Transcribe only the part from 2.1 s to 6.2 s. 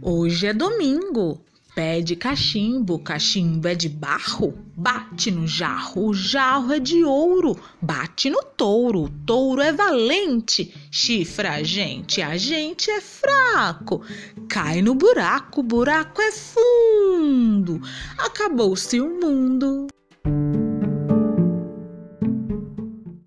cachimbo, cachimbo é de barro, bate no jarro, o